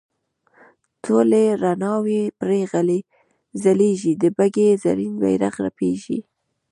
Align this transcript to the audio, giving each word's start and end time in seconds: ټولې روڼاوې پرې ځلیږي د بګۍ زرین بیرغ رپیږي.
ټولې 1.03 1.43
روڼاوې 1.61 2.21
پرې 2.39 2.59
ځلیږي 3.61 4.13
د 4.21 4.23
بګۍ 4.37 4.69
زرین 4.83 5.13
بیرغ 5.21 5.55
رپیږي. 5.65 6.19